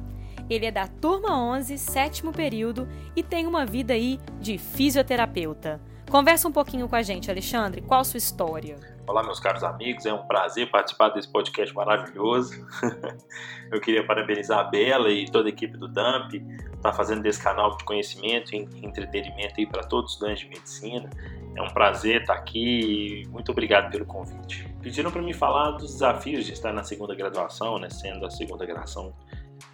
Ele 0.50 0.66
é 0.66 0.72
da 0.72 0.88
turma 0.88 1.40
11, 1.40 1.78
sétimo 1.78 2.32
período 2.32 2.88
e 3.14 3.22
tem 3.22 3.46
uma 3.46 3.64
vida 3.64 3.94
aí 3.94 4.18
de 4.40 4.58
fisioterapeuta. 4.58 5.80
Conversa 6.10 6.48
um 6.48 6.52
pouquinho 6.52 6.88
com 6.88 6.96
a 6.96 7.02
gente, 7.02 7.30
Alexandre. 7.30 7.80
Qual 7.80 8.00
a 8.00 8.04
sua 8.04 8.18
história? 8.18 8.76
Olá, 9.10 9.24
meus 9.24 9.40
caros 9.40 9.64
amigos. 9.64 10.06
É 10.06 10.14
um 10.14 10.24
prazer 10.24 10.70
participar 10.70 11.08
desse 11.08 11.26
podcast 11.26 11.74
maravilhoso. 11.74 12.64
Eu 13.68 13.80
queria 13.80 14.06
parabenizar 14.06 14.60
a 14.60 14.62
Bela 14.62 15.10
e 15.10 15.28
toda 15.28 15.48
a 15.48 15.50
equipe 15.50 15.76
do 15.76 15.88
DAMP 15.88 16.34
está 16.76 16.92
fazendo 16.92 17.20
desse 17.20 17.42
canal 17.42 17.76
de 17.76 17.82
conhecimento 17.82 18.54
e 18.54 18.68
entretenimento 18.86 19.54
aí 19.58 19.66
para 19.66 19.82
todos 19.82 20.12
os 20.12 20.14
estudantes 20.14 20.44
de 20.44 20.48
medicina. 20.50 21.10
É 21.56 21.60
um 21.60 21.70
prazer 21.70 22.20
estar 22.20 22.34
aqui 22.34 23.24
e 23.24 23.28
muito 23.30 23.50
obrigado 23.50 23.90
pelo 23.90 24.06
convite. 24.06 24.72
Pediram 24.80 25.10
para 25.10 25.22
me 25.22 25.34
falar 25.34 25.72
dos 25.72 25.94
desafios 25.94 26.46
de 26.46 26.52
estar 26.52 26.72
na 26.72 26.84
segunda 26.84 27.12
graduação, 27.12 27.80
né, 27.80 27.90
sendo 27.90 28.24
a 28.24 28.30
segunda 28.30 28.64
graduação, 28.64 29.12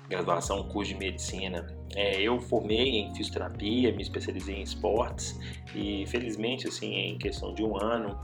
graduação 0.09 0.67
curso 0.67 0.95
de 0.95 0.99
medicina. 0.99 1.67
É, 1.95 2.23
eu 2.23 2.41
formei 2.41 3.01
em 3.01 3.15
fisioterapia, 3.15 3.93
me 3.93 4.01
especializei 4.01 4.57
em 4.57 4.63
esportes 4.63 5.39
e 5.75 6.07
felizmente 6.07 6.67
assim 6.69 6.95
em 6.95 7.19
questão 7.19 7.53
de 7.53 7.63
um 7.63 7.77
ano 7.77 8.19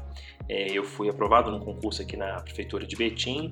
é, 0.49 0.77
eu 0.77 0.85
fui 0.85 1.09
aprovado 1.09 1.51
num 1.51 1.61
concurso 1.61 2.03
aqui 2.03 2.17
na 2.17 2.41
prefeitura 2.41 2.87
de 2.87 2.97
Betim 2.97 3.51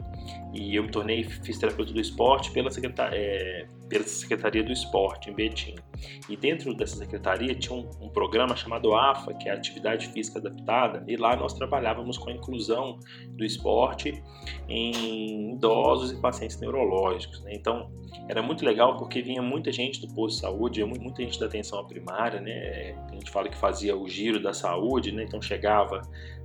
e 0.52 0.74
eu 0.74 0.82
me 0.82 0.90
tornei 0.90 1.24
fisioterapeuta 1.24 1.92
do 1.92 2.00
esporte 2.00 2.50
pela, 2.50 2.70
secretar, 2.70 3.10
é, 3.12 3.66
pela 3.88 4.04
Secretaria 4.04 4.62
do 4.62 4.72
Esporte 4.72 5.30
em 5.30 5.34
Betim. 5.34 5.76
E 6.28 6.36
dentro 6.36 6.74
dessa 6.74 6.96
secretaria 6.96 7.54
tinha 7.54 7.74
um, 7.76 7.88
um, 8.00 8.08
programa 8.08 8.56
chamado 8.56 8.94
AFA, 8.94 9.34
que 9.34 9.48
é 9.48 9.52
Atividade 9.52 10.08
Física 10.08 10.38
Adaptada, 10.38 11.04
e 11.06 11.16
lá 11.16 11.36
nós 11.36 11.52
trabalhávamos 11.52 12.16
com 12.18 12.30
a 12.30 12.32
inclusão 12.32 12.98
do 13.30 13.44
esporte 13.44 14.22
em 14.68 15.52
idosos 15.52 16.12
e 16.12 16.16
pacientes 16.20 16.58
neurológicos. 16.60 17.42
Né? 17.42 17.54
Então 17.54 17.90
era 18.28 18.42
muito 18.42 18.64
legal 18.64 18.96
porque 18.96 19.22
vinha 19.22 19.42
muita 19.42 19.70
gente 19.70 20.00
do 20.00 20.12
posto 20.14 20.36
de 20.36 20.40
saúde, 20.42 20.84
muita 20.84 21.22
gente 21.22 21.38
da 21.38 21.46
atenção 21.46 21.86
primária, 21.86 22.40
né? 22.40 22.94
a 23.08 23.14
gente 23.14 23.30
fala 23.30 23.48
que 23.48 23.56
fazia 23.56 23.96
o 23.96 24.08
giro 24.08 24.42
da 24.42 24.52
saúde, 24.52 25.12
né? 25.12 25.24
então 25.24 25.40
chegava 25.40 26.02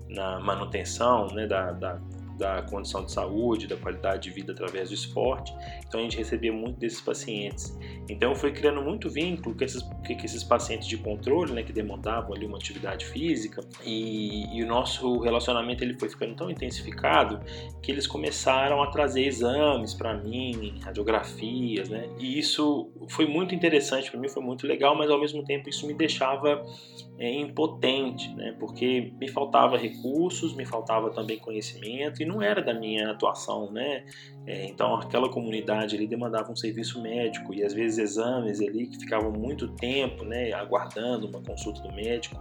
na 0.09 0.39
manutenção 0.39 1.27
né, 1.33 1.47
da, 1.47 1.71
da, 1.71 2.00
da 2.38 2.62
condição 2.63 3.06
de 3.06 3.12
saúde, 3.12 3.68
da 3.68 3.77
qualidade 3.77 4.24
de 4.24 4.32
vida 4.32 4.51
através 4.54 4.89
do 4.89 4.96
esporte. 4.96 5.54
Então 5.88 6.00
a 6.00 6.04
gente 6.04 6.18
recebia 6.18 6.51
muito 6.51 6.80
desses 6.80 7.01
pacientes. 7.01 7.77
Então 8.10 8.32
eu 8.32 8.36
fui 8.36 8.51
criando 8.51 8.82
muito 8.82 9.10
vínculo 9.10 9.56
com 9.56 9.63
esses, 9.63 9.82
com 9.82 10.24
esses 10.24 10.44
pacientes 10.44 10.88
de 10.88 10.98
controle, 10.98 11.54
né, 11.54 11.63
que 11.63 11.74
demandavam 11.74 12.34
ali 12.34 12.46
uma 12.46 12.58
atividade 12.58 13.06
física. 13.06 13.62
E, 13.84 14.58
e 14.58 14.63
o 14.63 14.68
nosso 14.68 15.20
relacionamento 15.20 15.84
ele 15.84 15.98
foi 15.98 16.10
ficando 16.10 16.36
tão 16.36 16.50
intensificado 16.50 17.39
que 17.82 17.92
eles 17.92 18.08
começaram 18.08 18.82
a 18.82 18.88
trazer 18.88 19.25
exames 19.25 19.94
para 19.94 20.13
mim, 20.13 20.80
radiografias, 20.84 21.89
né? 21.89 22.10
E 22.20 22.38
isso 22.39 22.92
foi 23.10 23.25
muito 23.25 23.54
interessante 23.54 24.10
para 24.10 24.20
mim, 24.20 24.27
foi 24.27 24.44
muito 24.44 24.68
legal, 24.68 24.96
mas 24.98 25.10
ao 25.10 25.20
mesmo 25.20 25.44
tempo 25.44 25.70
isso 25.70 25.86
me 25.88 25.94
deixava 25.94 26.65
é, 27.18 27.32
impotente, 27.32 28.34
né? 28.36 28.56
Porque 28.60 29.13
me 29.20 29.27
faltava 29.27 29.77
recursos, 29.77 30.56
me 30.56 30.65
faltava 30.65 31.10
também 31.12 31.38
conhecimento 31.38 32.22
não 32.25 32.41
era 32.41 32.62
da 32.62 32.74
minha 32.74 33.12
atuação, 33.12 33.72
né? 33.72 34.05
É, 34.46 34.65
então 34.65 34.96
aquela 34.96 35.29
comunidade 35.29 35.96
ali 35.96 36.05
demandava 36.08 36.51
um 36.51 36.55
serviço 36.55 37.01
médico 37.01 37.53
e 37.53 37.63
às 37.63 37.74
vezes 37.74 37.98
exames 37.98 38.62
ali 38.62 38.88
que 38.88 39.00
ficavam 39.00 39.32
muito 39.32 39.67
tempo, 39.70 40.24
né? 40.24 40.53
Aguardando 40.53 41.27
uma 41.27 41.41
consulta 41.41 41.82
do 41.82 41.94
médico. 41.94 42.39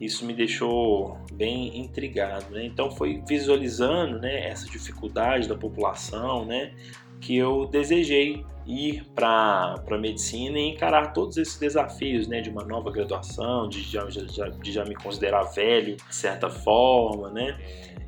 Isso 0.00 0.24
me 0.24 0.32
deixou 0.32 1.18
bem 1.32 1.78
intrigado, 1.78 2.50
né? 2.50 2.64
Então 2.64 2.90
foi 2.90 3.22
visualizando, 3.26 4.18
né? 4.18 4.48
Essa 4.48 4.66
dificuldade 4.66 5.48
da 5.48 5.56
população, 5.56 6.44
né? 6.44 6.74
Que 7.22 7.36
eu 7.36 7.64
desejei 7.64 8.44
ir 8.66 9.04
para 9.14 9.74
a 9.90 9.98
medicina 9.98 10.58
e 10.58 10.70
encarar 10.70 11.12
todos 11.12 11.36
esses 11.36 11.58
desafios 11.58 12.28
né, 12.28 12.40
de 12.40 12.50
uma 12.50 12.64
nova 12.64 12.90
graduação, 12.90 13.68
de 13.68 13.80
já, 13.82 14.08
já, 14.10 14.48
de 14.48 14.72
já 14.72 14.84
me 14.84 14.94
considerar 14.94 15.44
velho 15.44 15.96
de 15.96 16.14
certa 16.14 16.50
forma, 16.50 17.30
né? 17.30 17.58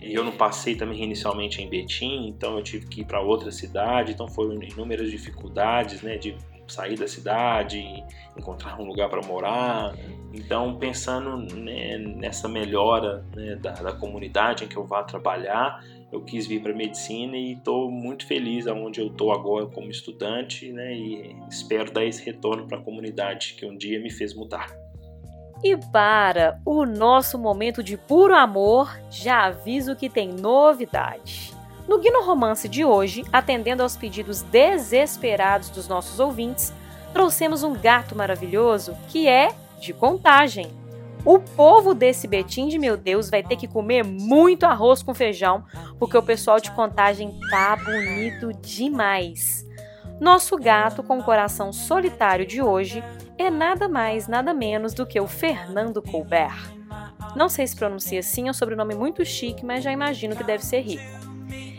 Eu 0.01 0.23
não 0.23 0.33
passei 0.33 0.77
também 0.77 1.03
inicialmente 1.03 1.63
em 1.63 1.69
Betim, 1.69 2.29
então 2.29 2.59
eu 2.59 2.63
tive 2.63 2.87
que 2.87 3.01
ir 3.01 3.05
para 3.05 3.21
outra 3.21 3.51
cidade, 3.51 4.13
então 4.13 4.29
foram 4.29 4.63
inúmeras 4.63 5.11
dificuldades, 5.11 6.03
né, 6.03 6.19
de 6.19 6.37
sair 6.67 6.97
da 6.97 7.09
cidade, 7.09 7.83
encontrar 8.37 8.79
um 8.81 8.85
lugar 8.85 9.09
para 9.09 9.23
morar. 9.23 9.95
Então, 10.33 10.77
pensando 10.77 11.37
né, 11.55 11.97
nessa 11.99 12.49
melhora 12.49 13.25
né, 13.35 13.57
da, 13.57 13.73
da, 13.73 13.93
comunidade 13.93 14.65
em 14.65 14.69
que 14.69 14.77
eu 14.77 14.85
vá 14.85 15.03
trabalhar, 15.03 15.83
eu 16.15 16.21
quis 16.21 16.47
vir 16.47 16.63
para 16.63 16.73
medicina 16.73 17.37
e 17.37 17.55
estou 17.55 17.91
muito 17.91 18.25
feliz 18.27 18.69
aonde 18.69 19.01
eu 19.01 19.09
estou 19.09 19.33
agora 19.33 19.67
como 19.67 19.91
estudante, 19.91 20.71
né? 20.73 20.95
E 20.95 21.37
espero 21.51 21.93
dar 21.93 22.05
esse 22.05 22.25
retorno 22.25 22.69
para 22.69 22.79
a 22.79 22.81
comunidade 22.81 23.55
que 23.59 23.67
um 23.67 23.77
dia 23.77 24.01
me 24.01 24.11
fez 24.11 24.33
mudar. 24.33 24.73
E 25.63 25.77
para 25.77 26.61
o 26.65 26.87
nosso 26.87 27.37
momento 27.37 27.83
de 27.83 27.97
puro 27.97 28.35
amor, 28.35 28.97
já 29.11 29.47
aviso 29.47 29.97
que 29.97 30.09
tem 30.09 30.29
novidade. 30.29 31.53
No 31.89 31.99
Guino 31.99 32.23
Romance 32.23 32.69
de 32.69 32.85
hoje, 32.85 33.25
atendendo 33.33 33.83
aos 33.83 33.97
pedidos 33.97 34.43
desesperados 34.43 35.69
dos 35.69 35.89
nossos 35.89 36.21
ouvintes, 36.21 36.73
trouxemos 37.13 37.63
um 37.63 37.75
gato 37.75 38.15
maravilhoso 38.15 38.97
que 39.09 39.27
é 39.27 39.53
de 39.81 39.93
contagem. 39.93 40.69
O 41.25 41.39
povo 41.39 41.95
desse 41.95 42.29
Betim 42.29 42.69
de 42.69 42.79
meu 42.79 42.99
Deus 42.99 43.31
vai 43.31 43.43
ter 43.43 43.57
que 43.57 43.67
comer 43.67 44.05
muito 44.05 44.65
arroz 44.65 45.03
com 45.03 45.15
feijão, 45.15 45.65
porque 45.99 46.19
o 46.19 46.23
pessoal 46.23 46.61
de 46.61 46.71
contagem 46.73 47.39
tá 47.49 47.75
bonito 47.77 48.53
demais. 48.61 49.67
Nosso 50.21 50.57
gato 50.57 51.03
com 51.03 51.23
coração 51.23 51.73
solitário 51.73 52.47
de 52.47 52.61
hoje 52.61 53.03
é 53.39 53.51
nada 53.51 53.89
mais, 53.89 54.29
nada 54.29 54.53
menos 54.53 54.93
do 54.93 55.07
que 55.07 55.19
o 55.19 55.27
Fernando 55.27 56.03
Colbert. 56.03 56.73
Não 57.35 57.49
sei 57.49 57.67
se 57.67 57.75
pronuncia 57.75 58.21
assim, 58.21 58.47
é 58.47 58.51
um 58.51 58.55
sobrenome 58.55 58.95
muito 58.95 59.25
chique, 59.25 59.65
mas 59.65 59.83
já 59.83 59.91
imagino 59.91 60.37
que 60.37 60.45
deve 60.45 60.65
ser 60.65 60.81
rico. 60.81 61.24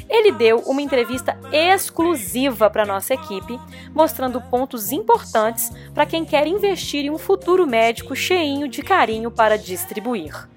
Ele 0.09 0.31
deu 0.31 0.59
uma 0.59 0.81
entrevista 0.81 1.37
exclusiva 1.51 2.69
para 2.69 2.85
nossa 2.85 3.13
equipe, 3.13 3.59
mostrando 3.93 4.41
pontos 4.41 4.91
importantes 4.91 5.71
para 5.93 6.05
quem 6.05 6.23
quer 6.23 6.47
investir 6.47 7.05
em 7.05 7.09
um 7.09 7.17
futuro 7.17 7.65
médico 7.65 8.15
cheinho 8.15 8.67
de 8.67 8.81
carinho 8.81 9.31
para 9.31 9.57
distribuir. 9.57 10.47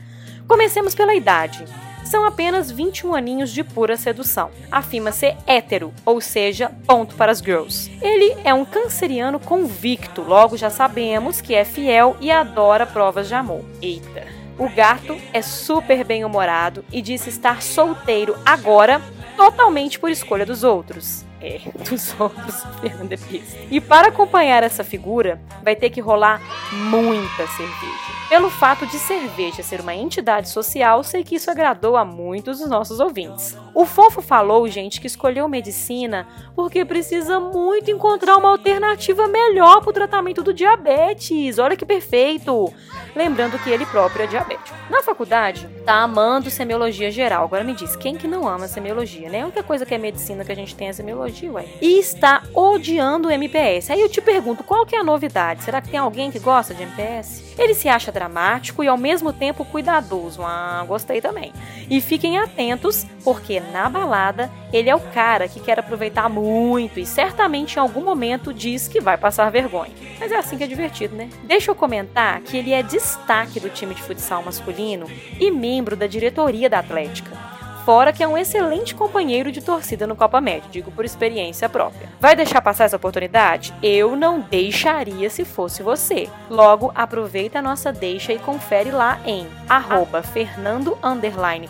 Comecemos 0.47 0.95
pela 0.95 1.15
idade. 1.15 1.65
São 2.05 2.25
apenas 2.25 2.71
21 2.71 3.15
aninhos 3.15 3.51
de 3.51 3.63
pura 3.63 3.95
sedução. 3.95 4.51
Afirma 4.73 5.13
ser 5.13 5.37
hétero, 5.47 5.93
ou 6.07 6.23
seja, 6.23 6.71
ponto 6.87 7.15
para 7.15 7.31
as 7.31 7.41
girls. 7.41 7.91
Ele 8.01 8.35
é 8.45 8.55
um 8.55 8.65
canceriano 8.65 9.39
convicto, 9.39 10.23
logo 10.23 10.57
já 10.57 10.71
sabemos 10.71 11.43
que 11.43 11.55
é 11.55 11.67
fiel 11.67 12.17
e 12.19 12.31
adora 12.31 12.87
provas 12.87 13.29
de 13.29 13.35
amor. 13.35 13.63
Eita! 13.83 14.27
O 14.59 14.69
gato 14.71 15.17
é 15.33 15.41
super 15.43 16.03
bem-humorado 16.03 16.85
e 16.91 17.01
disse 17.01 17.29
estar 17.29 17.63
solteiro 17.63 18.35
agora 18.45 19.01
totalmente 19.39 20.01
por 20.01 20.11
escolha 20.11 20.45
dos 20.45 20.65
outros. 20.65 21.25
É, 21.41 21.61
dos 21.89 22.19
outros, 22.19 22.65
Fernanda 22.81 23.17
Pires. 23.17 23.57
E 23.71 23.81
para 23.81 24.09
acompanhar 24.09 24.63
essa 24.63 24.83
figura, 24.83 25.41
vai 25.63 25.77
ter 25.77 25.91
que 25.91 26.01
rolar 26.01 26.41
muita 26.73 27.47
cerveja. 27.47 28.19
Pelo 28.29 28.51
fato 28.51 28.87
de 28.87 28.99
cerveja 28.99 29.63
ser 29.63 29.81
uma 29.81 29.95
entidade 29.95 30.51
social, 30.51 31.03
sei 31.03 31.25
que 31.25 31.37
isso 31.37 31.51
agradou 31.51 31.97
a 31.97 32.05
muitos 32.05 32.59
dos 32.59 32.69
nossos 32.69 33.01
ouvintes. 33.01 33.57
O 33.75 33.87
Fofo 33.87 34.21
falou, 34.21 34.69
gente, 34.69 35.01
que 35.01 35.07
escolheu 35.07 35.49
medicina 35.49 36.27
porque 36.55 36.85
precisa 36.85 37.41
muito 37.41 37.91
encontrar 37.91 38.37
uma 38.37 38.51
alternativa 38.51 39.27
melhor 39.29 39.81
para 39.81 39.91
o 39.91 39.95
tratamento 39.95 40.43
do 40.43 40.53
diabetes. 40.53 41.59
Olha 41.59 41.77
que 41.77 41.87
perfeito! 41.87 42.73
Lembrando 43.15 43.59
que 43.59 43.71
ele 43.71 43.87
próprio 43.87 44.25
é 44.25 44.27
diabético. 44.27 44.77
Na 44.91 45.03
faculdade, 45.03 45.69
tá 45.85 45.95
amando 46.03 46.51
semiologia 46.51 47.11
geral. 47.11 47.45
Agora 47.45 47.65
me 47.65 47.75
diz, 47.75 47.97
quem 47.97 48.17
que 48.17 48.29
não 48.29 48.47
ama 48.47 48.69
semiologia, 48.69 49.29
né? 49.29 49.41
A 49.43 49.45
única 49.45 49.63
coisa 49.63 49.85
que 49.85 49.95
é 49.95 49.99
medicina 49.99 50.45
que 50.45 50.53
a 50.53 50.55
gente 50.55 50.75
tem 50.75 50.89
é 50.89 50.93
semiologia, 50.93 51.28
ué. 51.49 51.65
E 51.81 51.99
está 51.99 52.43
odiando 52.55 53.29
o 53.29 53.31
MPS. 53.31 53.91
Aí 53.91 54.01
eu 54.01 54.09
te 54.09 54.21
pergunto, 54.21 54.65
qual 54.65 54.87
que 54.87 54.97
é 54.97 54.99
a 54.99 55.05
novidade? 55.05 55.63
Será 55.63 55.81
que 55.81 55.89
tem 55.89 55.99
alguém 55.99 56.31
que 56.31 56.39
gosta 56.39 56.75
de 56.75 56.83
MPS? 56.83 57.55
Ele 57.59 57.75
se 57.75 57.89
acha 57.89 58.13
dramático 58.13 58.83
e 58.83 58.89
ao 58.89 58.97
mesmo 58.97 59.33
tempo 59.33 59.65
cuidadoso. 59.65 60.43
Ah, 60.43 60.85
gostei 60.87 61.21
também. 61.21 61.53
E 61.91 62.01
fiquem 62.01 62.39
atentos, 62.39 63.07
porque 63.25 63.61
na 63.61 63.89
balada 63.89 64.51
ele 64.73 64.91
é 64.91 64.95
o 64.95 65.01
cara 65.01 65.49
que 65.49 65.61
quer 65.61 65.79
aproveitar 65.79 66.29
muito 66.29 67.01
e 67.01 67.07
certamente 67.07 67.77
em 67.77 67.81
algum 67.81 68.03
momento 68.03 68.53
diz 68.53 68.87
que 68.87 69.01
vai 69.01 69.17
passar 69.17 69.51
vergonha. 69.51 69.93
Mas 70.21 70.31
é 70.31 70.37
assim 70.37 70.57
que 70.57 70.65
é 70.65 70.67
divertido, 70.67 71.17
né? 71.17 71.29
Deixa 71.45 71.71
eu 71.71 71.75
comentar 71.75 72.41
que 72.41 72.57
ele 72.57 72.73
é 72.73 72.83
destaque 72.83 73.59
do 73.61 73.71
time 73.71 73.95
de 73.95 74.03
futsal 74.03 74.43
masculino 74.43 75.07
e 75.41 75.51
membro 75.51 75.97
da 75.97 76.07
diretoria 76.07 76.69
da 76.69 76.79
Atlética 76.79 77.58
fora 77.89 78.13
que 78.13 78.23
é 78.23 78.29
um 78.29 78.37
excelente 78.37 78.95
companheiro 78.95 79.51
de 79.51 79.63
torcida 79.63 80.07
no 80.07 80.15
Copa 80.15 80.43
Média, 80.43 80.69
digo 80.71 80.91
por 80.91 81.07
experiência 81.07 81.71
própria. 81.71 82.11
Vai 82.21 82.37
deixar 82.37 82.61
passar 82.61 82.85
essa 82.85 82.97
oportunidade? 82.97 83.73
Eu 83.83 84.15
não 84.15 84.41
deixaria 84.41 85.31
se 85.31 85.43
fosse 85.43 85.83
você. 85.83 86.29
Logo, 86.51 86.93
aproveita 86.95 87.61
a 87.61 87.63
nossa 87.63 87.91
deixa 87.91 88.31
e 88.31 88.39
confere 88.39 88.91
lá 88.91 89.19
em 89.25 89.47
arroba 89.67 90.23
Fernando 90.23 90.99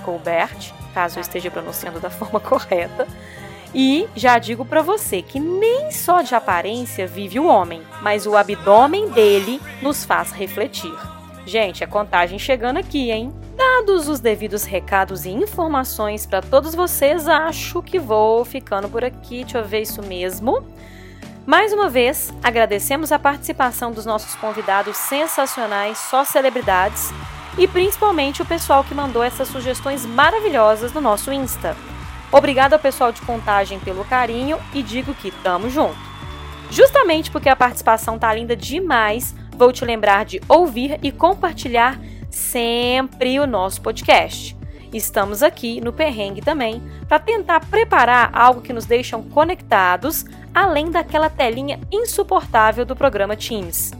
Colbert, 0.04 0.72
caso 0.92 1.18
eu 1.18 1.20
esteja 1.20 1.52
pronunciando 1.52 2.00
da 2.00 2.10
forma 2.10 2.40
correta. 2.40 3.06
E 3.72 4.08
já 4.16 4.40
digo 4.40 4.64
para 4.64 4.82
você 4.82 5.22
que 5.22 5.38
nem 5.38 5.92
só 5.92 6.20
de 6.20 6.34
aparência 6.34 7.06
vive 7.06 7.38
o 7.38 7.46
homem, 7.46 7.80
mas 8.02 8.26
o 8.26 8.36
abdômen 8.36 9.08
dele 9.10 9.60
nos 9.80 10.04
faz 10.04 10.32
refletir. 10.32 10.98
Gente, 11.46 11.84
a 11.84 11.86
contagem 11.86 12.40
chegando 12.40 12.78
aqui, 12.78 13.12
hein? 13.12 13.32
Dados 13.58 14.06
os 14.06 14.20
devidos 14.20 14.62
recados 14.62 15.24
e 15.24 15.30
informações 15.30 16.24
para 16.24 16.40
todos 16.40 16.76
vocês, 16.76 17.26
acho 17.26 17.82
que 17.82 17.98
vou 17.98 18.44
ficando 18.44 18.88
por 18.88 19.02
aqui. 19.02 19.42
Deixa 19.42 19.58
eu 19.58 19.64
ver 19.64 19.82
isso 19.82 20.00
mesmo. 20.00 20.64
Mais 21.44 21.72
uma 21.72 21.88
vez, 21.88 22.32
agradecemos 22.40 23.10
a 23.10 23.18
participação 23.18 23.90
dos 23.90 24.06
nossos 24.06 24.36
convidados 24.36 24.96
sensacionais, 24.96 25.98
só 25.98 26.24
celebridades, 26.24 27.10
e 27.58 27.66
principalmente 27.66 28.42
o 28.42 28.46
pessoal 28.46 28.84
que 28.84 28.94
mandou 28.94 29.24
essas 29.24 29.48
sugestões 29.48 30.06
maravilhosas 30.06 30.92
no 30.92 31.00
nosso 31.00 31.32
Insta. 31.32 31.76
Obrigado 32.30 32.74
ao 32.74 32.78
pessoal 32.78 33.10
de 33.10 33.22
contagem 33.22 33.80
pelo 33.80 34.04
carinho 34.04 34.56
e 34.72 34.84
digo 34.84 35.12
que 35.14 35.32
tamo 35.32 35.68
junto. 35.68 35.98
Justamente 36.70 37.28
porque 37.28 37.48
a 37.48 37.56
participação 37.56 38.20
tá 38.20 38.32
linda 38.32 38.54
demais, 38.54 39.34
vou 39.56 39.72
te 39.72 39.84
lembrar 39.84 40.24
de 40.24 40.40
ouvir 40.48 41.00
e 41.02 41.10
compartilhar 41.10 41.98
sempre 42.38 43.38
o 43.40 43.46
nosso 43.46 43.82
podcast. 43.82 44.56
Estamos 44.94 45.42
aqui 45.42 45.80
no 45.80 45.92
Perrengue 45.92 46.40
também 46.40 46.80
para 47.06 47.18
tentar 47.18 47.60
preparar 47.66 48.30
algo 48.32 48.62
que 48.62 48.72
nos 48.72 48.86
deixa 48.86 49.18
conectados, 49.18 50.24
além 50.54 50.90
daquela 50.90 51.28
telinha 51.28 51.78
insuportável 51.92 52.86
do 52.86 52.96
programa 52.96 53.36
Teams. 53.36 53.92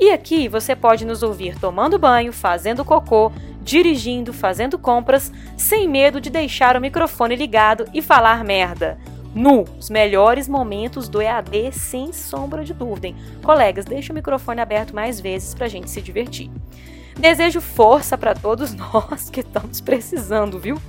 E 0.00 0.10
aqui 0.10 0.48
você 0.48 0.74
pode 0.74 1.04
nos 1.04 1.22
ouvir 1.22 1.56
tomando 1.60 1.98
banho, 1.98 2.32
fazendo 2.32 2.84
cocô, 2.84 3.30
dirigindo, 3.60 4.32
fazendo 4.32 4.78
compras, 4.78 5.30
sem 5.56 5.88
medo 5.88 6.20
de 6.20 6.28
deixar 6.28 6.76
o 6.76 6.80
microfone 6.80 7.36
ligado 7.36 7.84
e 7.94 8.02
falar 8.02 8.42
merda. 8.42 8.98
Nu, 9.32 9.64
os 9.78 9.88
melhores 9.88 10.48
momentos 10.48 11.08
do 11.08 11.22
EAD 11.22 11.72
sem 11.72 12.12
sombra 12.12 12.64
de 12.64 12.74
dúvida. 12.74 13.06
Hein? 13.06 13.16
Colegas, 13.42 13.84
deixe 13.84 14.10
o 14.10 14.14
microfone 14.14 14.60
aberto 14.60 14.94
mais 14.94 15.20
vezes 15.20 15.54
para 15.54 15.66
a 15.66 15.68
gente 15.68 15.88
se 15.88 16.02
divertir. 16.02 16.50
Desejo 17.18 17.60
força 17.60 18.16
para 18.16 18.34
todos 18.34 18.72
nós 18.74 19.30
que 19.30 19.40
estamos 19.40 19.80
precisando, 19.80 20.58
viu? 20.58 20.80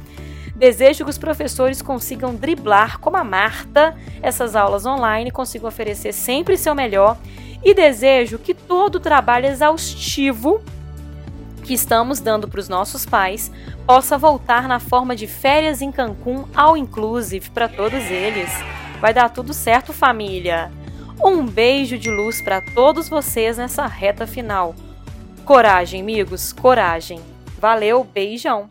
Desejo 0.56 1.04
que 1.04 1.10
os 1.10 1.18
professores 1.18 1.82
consigam 1.82 2.36
driblar 2.36 3.00
como 3.00 3.18
a 3.18 3.24
Marta 3.24 3.98
essas 4.22 4.56
aulas 4.56 4.86
online, 4.86 5.32
consigam 5.32 5.68
oferecer 5.68 6.14
sempre 6.14 6.58
seu 6.58 6.76
melhor 6.76 7.18
e 7.64 7.74
desejo 7.74 8.38
que 8.38 8.54
todo 8.54 8.96
o 8.96 9.00
trabalho 9.00 9.48
exaustivo 9.48 10.62
que 11.64 11.74
estamos 11.74 12.20
dando 12.20 12.48
para 12.48 12.60
os 12.60 12.70
nossos 12.70 13.06
pais 13.06 13.52
possa 13.86 14.18
voltar 14.18 14.68
na 14.68 14.80
forma 14.80 15.16
de 15.16 15.28
férias 15.28 15.82
em 15.82 15.92
Cancún 15.92 16.46
ao 16.54 16.78
inclusive 16.78 17.50
para 17.50 17.68
todos 17.68 18.04
eles. 18.12 18.52
Vai 19.00 19.14
dar 19.14 19.30
tudo 19.30 19.54
certo, 19.54 19.92
família. 19.92 20.72
Um 21.24 21.46
beijo 21.46 21.98
de 21.98 22.10
luz 22.10 22.42
para 22.42 22.62
todos 22.62 23.10
vocês 23.10 23.58
nessa 23.58 23.88
reta 23.88 24.28
final. 24.28 24.76
Coragem, 25.46 26.00
amigos, 26.00 26.54
coragem. 26.54 27.20
Valeu, 27.60 28.02
beijão. 28.06 28.70